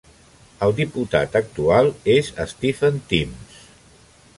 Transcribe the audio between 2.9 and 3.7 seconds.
Timms.